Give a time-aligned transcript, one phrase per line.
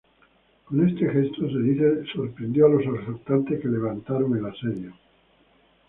[0.65, 4.95] Con este gesto, se dice, sorprendió a los asaltantes, que levantaron el asedio.